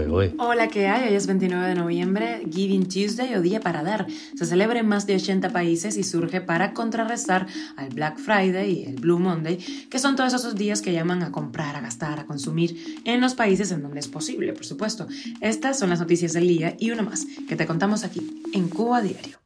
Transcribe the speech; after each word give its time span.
¿eh? 0.00 0.34
Hola, 0.38 0.68
¿qué 0.68 0.88
hay? 0.88 1.10
Hoy 1.10 1.14
es 1.14 1.26
29 1.26 1.68
de 1.68 1.74
noviembre, 1.74 2.42
Giving 2.50 2.88
Tuesday 2.88 3.34
o 3.34 3.42
Día 3.42 3.60
para 3.60 3.82
Dar. 3.82 4.06
Se 4.34 4.46
celebra 4.46 4.80
en 4.80 4.88
más 4.88 5.06
de 5.06 5.16
80 5.16 5.50
países 5.50 5.98
y 5.98 6.02
surge 6.02 6.40
para 6.40 6.72
contrarrestar 6.72 7.46
al 7.76 7.90
Black 7.90 8.16
Friday 8.18 8.72
y 8.72 8.84
el 8.84 8.94
Blue 8.94 9.18
Monday, 9.18 9.58
que 9.90 9.98
son 9.98 10.16
todos 10.16 10.32
esos 10.32 10.54
días 10.54 10.80
que 10.80 10.92
llaman 10.92 11.22
a 11.22 11.30
comprar, 11.30 11.76
a 11.76 11.80
gastar, 11.80 12.18
a 12.20 12.26
consumir 12.26 13.02
en 13.04 13.20
los 13.20 13.34
países 13.34 13.70
en 13.70 13.82
donde 13.82 14.00
es 14.00 14.08
posible, 14.08 14.54
por 14.54 14.64
supuesto. 14.64 15.06
Estas 15.42 15.78
son 15.78 15.90
las 15.90 16.00
noticias 16.00 16.32
del 16.32 16.48
día 16.48 16.74
y 16.78 16.90
una 16.90 17.02
más 17.02 17.26
que 17.46 17.56
te 17.56 17.66
contamos 17.66 18.02
aquí, 18.02 18.42
en 18.54 18.68
Cuba 18.68 19.02
Diario. 19.02 19.38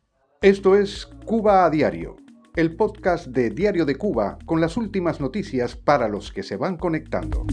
Esto 0.42 0.76
es 0.76 1.06
Cuba 1.24 1.64
a 1.64 1.70
Diario, 1.70 2.16
el 2.54 2.76
podcast 2.76 3.26
de 3.26 3.50
Diario 3.50 3.84
de 3.84 3.96
Cuba 3.96 4.38
con 4.46 4.60
las 4.60 4.76
últimas 4.76 5.20
noticias 5.20 5.74
para 5.74 6.08
los 6.08 6.30
que 6.30 6.44
se 6.44 6.56
van 6.56 6.76
conectando. 6.76 7.46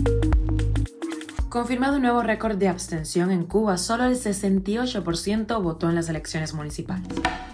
Confirmado 1.53 1.97
un 1.97 2.01
nuevo 2.01 2.23
récord 2.23 2.57
de 2.57 2.67
abstención 2.67 3.29
en 3.29 3.43
Cuba, 3.43 3.77
solo 3.77 4.05
el 4.05 4.15
68% 4.15 5.61
votó 5.61 5.87
en 5.87 5.93
las 5.93 6.09
elecciones 6.09 6.55
municipales. 6.55 7.07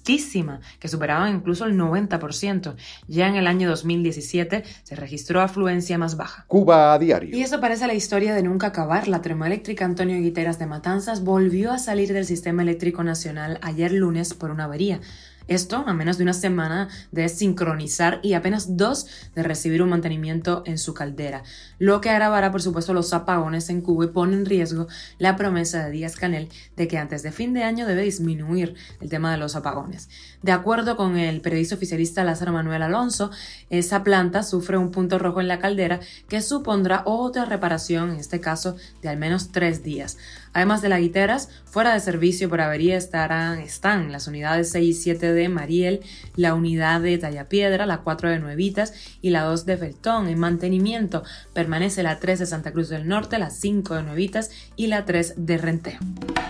altísima, 0.08 0.60
que 0.78 0.88
superaban 0.88 1.34
incluso 1.36 1.66
el 1.66 1.76
90%. 1.76 2.74
Ya 3.08 3.28
en 3.28 3.36
el 3.36 3.46
año 3.46 3.68
2017 3.68 4.64
se 4.82 4.96
registró 4.96 5.42
afluencia 5.42 5.98
más 5.98 6.16
baja. 6.16 6.44
Cuba 6.48 6.94
a 6.94 6.98
diario. 6.98 7.36
Y 7.36 7.42
eso 7.42 7.60
parece 7.60 7.86
la 7.86 7.94
historia 7.94 8.34
de 8.34 8.42
nunca 8.42 8.68
acabar. 8.68 9.06
La 9.06 9.20
termoeléctrica 9.20 9.84
Antonio 9.84 10.18
Guiteras 10.18 10.58
de 10.58 10.66
Matanzas 10.66 11.22
volvió 11.24 11.72
a 11.72 11.78
salir 11.78 12.12
del 12.14 12.24
sistema 12.24 12.62
eléctrico 12.62 13.04
nacional 13.04 13.58
ayer 13.60 13.92
lunes 13.92 14.32
por 14.32 14.50
una 14.50 14.64
avería. 14.64 15.00
Esto 15.48 15.82
a 15.86 15.94
menos 15.94 16.18
de 16.18 16.24
una 16.24 16.34
semana 16.34 16.88
de 17.10 17.28
sincronizar 17.30 18.20
y 18.22 18.34
apenas 18.34 18.76
dos 18.76 19.06
de 19.34 19.42
recibir 19.42 19.82
un 19.82 19.88
mantenimiento 19.88 20.62
en 20.66 20.76
su 20.76 20.92
caldera, 20.92 21.42
lo 21.78 22.02
que 22.02 22.10
agravará 22.10 22.52
por 22.52 22.60
supuesto 22.60 22.92
los 22.92 23.14
apagones 23.14 23.70
en 23.70 23.80
Cuba 23.80 24.04
y 24.04 24.08
pone 24.08 24.36
en 24.36 24.44
riesgo 24.44 24.86
la 25.18 25.36
promesa 25.36 25.84
de 25.84 25.90
Díaz 25.90 26.16
Canel 26.16 26.50
de 26.76 26.86
que 26.86 26.98
antes 26.98 27.22
de 27.22 27.32
fin 27.32 27.54
de 27.54 27.64
año 27.64 27.86
debe 27.86 28.02
disminuir 28.02 28.74
el 29.00 29.08
tema 29.08 29.32
de 29.32 29.38
los 29.38 29.56
apagones. 29.56 30.10
De 30.42 30.52
acuerdo 30.52 30.96
con 30.96 31.16
el 31.16 31.40
periodista 31.40 31.76
oficialista 31.76 32.24
Lázaro 32.24 32.52
Manuel 32.52 32.82
Alonso, 32.82 33.30
esa 33.70 34.04
planta 34.04 34.42
sufre 34.42 34.76
un 34.76 34.90
punto 34.90 35.18
rojo 35.18 35.40
en 35.40 35.48
la 35.48 35.58
caldera 35.58 36.00
que 36.28 36.42
supondrá 36.42 37.02
otra 37.06 37.46
reparación, 37.46 38.10
en 38.10 38.16
este 38.16 38.40
caso 38.40 38.76
de 39.00 39.08
al 39.08 39.16
menos 39.16 39.50
tres 39.50 39.82
días. 39.82 40.18
Además 40.52 40.82
de 40.82 40.88
la 40.88 40.98
guiteras, 40.98 41.48
fuera 41.64 41.94
de 41.94 42.00
servicio 42.00 42.48
por 42.48 42.60
avería 42.60 42.96
estarán, 42.96 43.60
están 43.60 44.12
las 44.12 44.26
unidades 44.26 44.70
6 44.70 44.88
y 44.88 45.00
7 45.00 45.32
de 45.32 45.37
Mariel, 45.46 46.00
la 46.34 46.54
unidad 46.54 47.00
de 47.00 47.16
Tallapiedra, 47.18 47.86
la 47.86 47.98
4 47.98 48.30
de 48.30 48.40
Nuevitas 48.40 48.94
y 49.22 49.30
la 49.30 49.42
2 49.42 49.66
de 49.66 49.76
Feltón. 49.76 50.26
En 50.26 50.40
mantenimiento 50.40 51.22
permanece 51.52 52.02
la 52.02 52.18
3 52.18 52.40
de 52.40 52.46
Santa 52.46 52.72
Cruz 52.72 52.88
del 52.88 53.06
Norte, 53.06 53.38
la 53.38 53.50
5 53.50 53.94
de 53.94 54.02
Nuevitas 54.02 54.50
y 54.74 54.88
la 54.88 55.04
3 55.04 55.34
de 55.36 55.58
Renteo. 55.58 55.98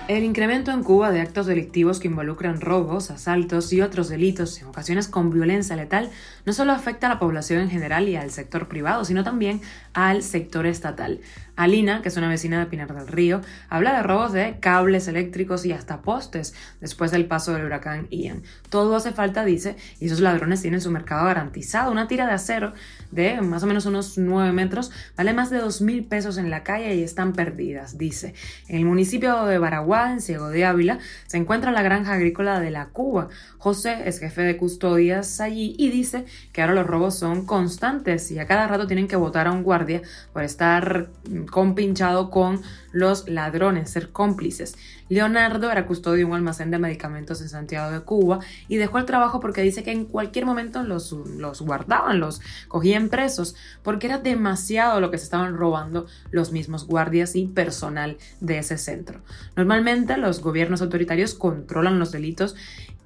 El 0.08 0.24
incremento 0.24 0.70
en 0.70 0.82
Cuba 0.82 1.10
de 1.10 1.20
actos 1.20 1.44
delictivos 1.44 2.00
que 2.00 2.08
involucran 2.08 2.62
robos, 2.62 3.10
asaltos 3.10 3.70
y 3.74 3.82
otros 3.82 4.08
delitos 4.08 4.58
en 4.58 4.68
ocasiones 4.68 5.06
con 5.06 5.30
violencia 5.30 5.76
letal 5.76 6.10
no 6.46 6.54
solo 6.54 6.72
afecta 6.72 7.08
a 7.08 7.10
la 7.10 7.18
población 7.18 7.60
en 7.60 7.68
general 7.68 8.08
y 8.08 8.16
al 8.16 8.30
sector 8.30 8.68
privado, 8.68 9.04
sino 9.04 9.22
también 9.24 9.60
al 9.92 10.22
sector 10.22 10.66
estatal. 10.66 11.20
Alina, 11.58 12.02
que 12.02 12.08
es 12.08 12.16
una 12.16 12.28
vecina 12.28 12.60
de 12.60 12.66
Pinar 12.66 12.94
del 12.94 13.08
Río, 13.08 13.40
habla 13.68 13.96
de 13.96 14.04
robos 14.04 14.32
de 14.32 14.58
cables 14.60 15.08
eléctricos 15.08 15.66
y 15.66 15.72
hasta 15.72 16.02
postes 16.02 16.54
después 16.80 17.10
del 17.10 17.26
paso 17.26 17.52
del 17.52 17.64
huracán 17.64 18.06
Ian. 18.10 18.44
Todo 18.70 18.94
hace 18.94 19.10
falta, 19.10 19.44
dice, 19.44 19.74
y 19.98 20.06
esos 20.06 20.20
ladrones 20.20 20.62
tienen 20.62 20.80
su 20.80 20.92
mercado 20.92 21.26
garantizado. 21.26 21.90
Una 21.90 22.06
tira 22.06 22.28
de 22.28 22.32
acero 22.32 22.74
de 23.10 23.40
más 23.40 23.64
o 23.64 23.66
menos 23.66 23.86
unos 23.86 24.18
9 24.18 24.52
metros 24.52 24.92
vale 25.16 25.32
más 25.32 25.50
de 25.50 25.58
2 25.58 25.80
mil 25.80 26.04
pesos 26.04 26.38
en 26.38 26.48
la 26.48 26.62
calle 26.62 26.94
y 26.94 27.02
están 27.02 27.32
perdidas, 27.32 27.98
dice. 27.98 28.34
En 28.68 28.76
el 28.76 28.84
municipio 28.84 29.44
de 29.44 29.58
Baraguá, 29.58 30.12
en 30.12 30.20
Ciego 30.20 30.50
de 30.50 30.64
Ávila, 30.64 31.00
se 31.26 31.38
encuentra 31.38 31.72
la 31.72 31.82
granja 31.82 32.12
agrícola 32.12 32.60
de 32.60 32.70
la 32.70 32.86
Cuba. 32.90 33.30
José 33.58 34.02
es 34.06 34.20
jefe 34.20 34.42
de 34.42 34.56
custodias 34.56 35.40
allí 35.40 35.74
y 35.76 35.90
dice 35.90 36.24
que 36.52 36.62
ahora 36.62 36.74
los 36.74 36.86
robos 36.86 37.18
son 37.18 37.44
constantes 37.46 38.30
y 38.30 38.38
a 38.38 38.46
cada 38.46 38.68
rato 38.68 38.86
tienen 38.86 39.08
que 39.08 39.16
votar 39.16 39.48
a 39.48 39.52
un 39.52 39.64
guardia 39.64 40.02
por 40.32 40.44
estar 40.44 41.08
compinchado 41.50 42.30
con 42.30 42.62
los 42.92 43.28
ladrones, 43.28 43.90
ser 43.90 44.10
cómplices. 44.10 44.76
Leonardo 45.08 45.70
era 45.70 45.86
custodio 45.86 46.18
de 46.18 46.24
un 46.24 46.34
almacén 46.34 46.70
de 46.70 46.78
medicamentos 46.78 47.40
en 47.40 47.48
Santiago 47.48 47.90
de 47.90 48.00
Cuba 48.00 48.40
y 48.68 48.76
dejó 48.76 48.98
el 48.98 49.06
trabajo 49.06 49.40
porque 49.40 49.62
dice 49.62 49.82
que 49.82 49.92
en 49.92 50.04
cualquier 50.04 50.44
momento 50.46 50.82
los, 50.82 51.12
los 51.12 51.62
guardaban, 51.62 52.20
los 52.20 52.40
cogían 52.68 53.08
presos, 53.08 53.54
porque 53.82 54.06
era 54.06 54.18
demasiado 54.18 55.00
lo 55.00 55.10
que 55.10 55.18
se 55.18 55.24
estaban 55.24 55.56
robando 55.56 56.06
los 56.30 56.52
mismos 56.52 56.86
guardias 56.86 57.36
y 57.36 57.46
personal 57.46 58.18
de 58.40 58.58
ese 58.58 58.76
centro. 58.76 59.20
Normalmente 59.56 60.16
los 60.16 60.40
gobiernos 60.40 60.82
autoritarios 60.82 61.34
controlan 61.34 61.98
los 61.98 62.12
delitos 62.12 62.54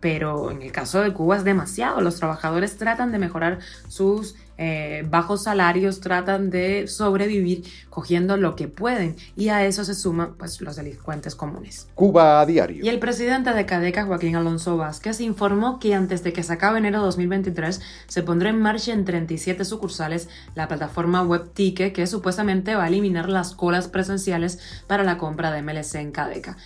pero 0.02 0.50
en 0.50 0.62
el 0.62 0.72
caso 0.72 1.00
de 1.00 1.12
Cuba 1.12 1.36
es 1.36 1.44
demasiado. 1.44 2.00
Los 2.00 2.16
trabajadores 2.16 2.76
tratan 2.76 3.12
de 3.12 3.20
mejorar 3.20 3.60
sus 3.86 4.34
eh, 4.58 5.06
bajos 5.08 5.44
salarios, 5.44 6.00
tratan 6.00 6.50
de 6.50 6.86
sobrevivir 6.86 7.64
cogiendo 7.90 8.36
lo 8.36 8.56
que 8.56 8.68
pueden 8.68 9.16
y 9.36 9.48
a 9.48 9.64
eso 9.64 9.84
se 9.84 9.94
suman 9.94 10.34
pues, 10.34 10.60
los 10.60 10.76
delincuentes 10.76 11.34
comunes. 11.34 11.88
Cuba 11.94 12.40
a 12.40 12.46
diario. 12.46 12.84
Y 12.84 12.88
el 12.88 12.98
presidente 12.98 13.52
de 13.52 13.66
Cadeca, 13.66 14.04
Joaquín 14.04 14.36
Alonso 14.36 14.76
Vázquez, 14.76 15.20
informó 15.20 15.78
que 15.78 15.94
antes 15.94 16.22
de 16.22 16.32
que 16.32 16.42
se 16.42 16.52
acabe 16.52 16.78
enero 16.78 16.98
de 16.98 17.04
2023 17.06 17.80
se 18.06 18.22
pondrá 18.22 18.50
en 18.50 18.60
marcha 18.60 18.92
en 18.92 19.04
37 19.04 19.64
sucursales 19.64 20.28
la 20.54 20.68
plataforma 20.68 21.22
web 21.22 21.52
Tique 21.52 21.92
que 21.92 22.06
supuestamente 22.06 22.74
va 22.74 22.84
a 22.84 22.88
eliminar 22.88 23.28
las 23.28 23.54
colas 23.54 23.88
presenciales 23.88 24.58
para 24.86 25.04
la 25.04 25.18
compra 25.18 25.50
de 25.50 25.62
MLC 25.62 25.96
en 25.96 26.12
Cadeca. 26.12 26.56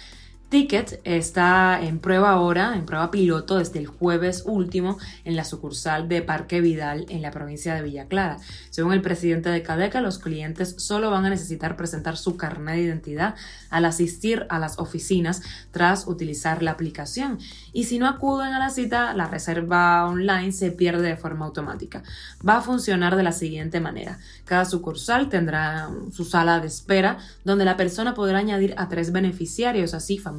Ticket 0.48 1.00
está 1.02 1.80
en 1.82 1.98
prueba 1.98 2.30
ahora, 2.30 2.76
en 2.76 2.86
prueba 2.86 3.10
piloto 3.10 3.58
desde 3.58 3.80
el 3.80 3.88
jueves 3.88 4.44
último 4.46 4.96
en 5.24 5.34
la 5.34 5.42
sucursal 5.42 6.08
de 6.08 6.22
Parque 6.22 6.60
Vidal 6.60 7.04
en 7.08 7.20
la 7.20 7.32
provincia 7.32 7.74
de 7.74 7.82
Villa 7.82 8.06
Clara. 8.06 8.36
Según 8.70 8.92
el 8.92 9.02
presidente 9.02 9.48
de 9.48 9.64
Cadeca, 9.64 10.00
los 10.00 10.20
clientes 10.20 10.76
solo 10.78 11.10
van 11.10 11.24
a 11.24 11.30
necesitar 11.30 11.76
presentar 11.76 12.16
su 12.16 12.36
carnet 12.36 12.76
de 12.76 12.82
identidad 12.82 13.34
al 13.70 13.86
asistir 13.86 14.46
a 14.48 14.60
las 14.60 14.78
oficinas 14.78 15.42
tras 15.72 16.06
utilizar 16.06 16.62
la 16.62 16.70
aplicación. 16.70 17.40
Y 17.72 17.84
si 17.84 17.98
no 17.98 18.06
acuden 18.06 18.54
a 18.54 18.60
la 18.60 18.70
cita, 18.70 19.14
la 19.14 19.26
reserva 19.26 20.06
online 20.06 20.52
se 20.52 20.70
pierde 20.70 21.08
de 21.08 21.16
forma 21.16 21.46
automática. 21.46 22.04
Va 22.48 22.58
a 22.58 22.62
funcionar 22.62 23.16
de 23.16 23.24
la 23.24 23.32
siguiente 23.32 23.80
manera. 23.80 24.20
Cada 24.44 24.64
sucursal 24.64 25.28
tendrá 25.28 25.90
su 26.12 26.24
sala 26.24 26.60
de 26.60 26.68
espera 26.68 27.18
donde 27.42 27.64
la 27.64 27.76
persona 27.76 28.14
podrá 28.14 28.38
añadir 28.38 28.74
a 28.76 28.88
tres 28.88 29.10
beneficiarios, 29.10 29.92
así 29.92 30.18
familiares 30.18 30.35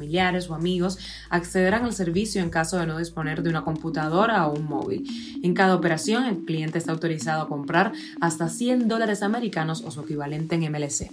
o 0.48 0.54
amigos 0.54 0.98
accederán 1.30 1.84
al 1.84 1.92
servicio 1.92 2.42
en 2.42 2.50
caso 2.50 2.78
de 2.78 2.86
no 2.86 2.98
disponer 2.98 3.42
de 3.42 3.50
una 3.50 3.62
computadora 3.62 4.46
o 4.46 4.54
un 4.54 4.66
móvil. 4.66 5.06
En 5.42 5.54
cada 5.54 5.74
operación, 5.74 6.24
el 6.24 6.44
cliente 6.44 6.78
está 6.78 6.92
autorizado 6.92 7.42
a 7.42 7.48
comprar 7.48 7.92
hasta 8.20 8.48
100 8.48 8.88
dólares 8.88 9.22
americanos 9.22 9.82
o 9.84 9.90
su 9.90 10.00
equivalente 10.00 10.54
en 10.54 10.72
MLC. 10.72 11.10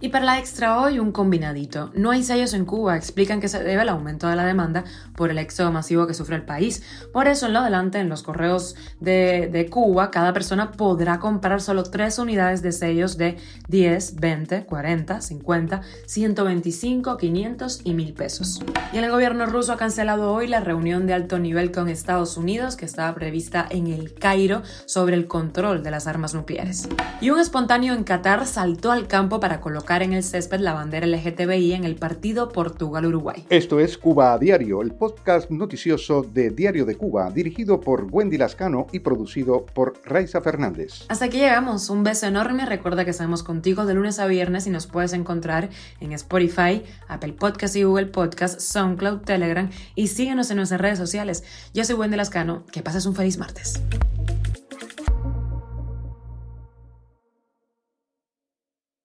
Y 0.00 0.08
para 0.08 0.24
la 0.24 0.38
extra 0.38 0.80
hoy, 0.80 0.98
un 0.98 1.12
combinadito. 1.12 1.90
No 1.94 2.10
hay 2.10 2.22
sellos 2.22 2.54
en 2.54 2.64
Cuba, 2.64 2.96
explican 2.96 3.40
que 3.40 3.48
se 3.48 3.62
debe 3.62 3.82
al 3.82 3.88
aumento 3.88 4.28
de 4.28 4.36
la 4.36 4.44
demanda 4.44 4.84
por 5.16 5.30
el 5.30 5.38
éxodo 5.38 5.72
masivo 5.72 6.06
que 6.06 6.14
sufre 6.14 6.36
el 6.36 6.42
país. 6.42 6.82
Por 7.12 7.26
eso, 7.26 7.46
en 7.46 7.52
lo 7.52 7.60
adelante, 7.60 7.98
en 7.98 8.08
los 8.08 8.22
correos 8.22 8.76
de, 9.00 9.48
de 9.50 9.68
Cuba, 9.68 10.10
cada 10.10 10.32
persona 10.32 10.72
podrá 10.72 11.18
comprar 11.18 11.60
solo 11.60 11.84
tres 11.84 12.18
unidades 12.18 12.62
de 12.62 12.72
sellos 12.72 13.16
de 13.16 13.36
10, 13.68 14.16
20, 14.16 14.64
40, 14.64 15.20
50, 15.20 15.82
125, 16.06 17.16
500 17.16 17.80
y 17.84 17.94
1000 18.00 18.14
pesos. 18.14 18.62
Y 18.92 18.98
el 18.98 19.10
gobierno 19.10 19.44
ruso 19.44 19.72
ha 19.72 19.76
cancelado 19.76 20.32
hoy 20.32 20.46
la 20.46 20.60
reunión 20.60 21.06
de 21.06 21.12
alto 21.12 21.38
nivel 21.38 21.70
con 21.70 21.88
Estados 21.88 22.36
Unidos 22.38 22.76
que 22.76 22.86
estaba 22.86 23.14
prevista 23.14 23.66
en 23.68 23.88
el 23.88 24.14
Cairo 24.14 24.62
sobre 24.86 25.16
el 25.16 25.26
control 25.26 25.82
de 25.82 25.90
las 25.90 26.06
armas 26.06 26.34
nucleares. 26.34 26.88
Y 27.20 27.28
un 27.30 27.38
espontáneo 27.38 27.94
en 27.94 28.04
Qatar 28.04 28.46
saltó 28.46 28.90
al 28.90 29.06
campo 29.06 29.38
para 29.38 29.60
colocar 29.60 30.02
en 30.02 30.14
el 30.14 30.22
césped 30.22 30.60
la 30.60 30.72
bandera 30.72 31.06
LGTBI 31.06 31.74
en 31.74 31.84
el 31.84 31.96
partido 31.96 32.48
Portugal-Uruguay. 32.48 33.44
Esto 33.50 33.80
es 33.80 33.98
Cuba 33.98 34.32
a 34.32 34.38
Diario, 34.38 34.80
el 34.80 34.92
podcast 34.92 35.50
noticioso 35.50 36.22
de 36.22 36.50
Diario 36.50 36.86
de 36.86 36.96
Cuba, 36.96 37.30
dirigido 37.30 37.80
por 37.80 38.08
Wendy 38.10 38.38
Lascano 38.38 38.86
y 38.92 39.00
producido 39.00 39.66
por 39.66 39.92
Raiza 40.04 40.40
Fernández. 40.40 41.04
Hasta 41.08 41.26
aquí 41.26 41.38
llegamos, 41.38 41.90
un 41.90 42.02
beso 42.02 42.26
enorme, 42.26 42.64
recuerda 42.64 43.04
que 43.04 43.10
estamos 43.10 43.42
contigo 43.42 43.84
de 43.84 43.94
lunes 43.94 44.18
a 44.18 44.26
viernes 44.26 44.66
y 44.66 44.70
nos 44.70 44.86
puedes 44.86 45.12
encontrar 45.12 45.68
en 46.00 46.12
Spotify, 46.12 46.82
Apple 47.08 47.34
Podcast 47.34 47.76
y 47.76 47.84
Google 47.90 48.06
Podcast, 48.06 48.60
SoundCloud, 48.60 49.22
Telegram 49.22 49.68
y 49.96 50.06
síguenos 50.06 50.48
en 50.52 50.58
nuestras 50.58 50.80
redes 50.80 50.98
sociales. 50.98 51.42
Yo 51.74 51.84
soy 51.84 51.96
Wendy 51.96 52.16
Lascano, 52.16 52.64
que 52.66 52.82
pases 52.82 53.04
un 53.04 53.16
feliz 53.16 53.36
martes. 53.36 53.82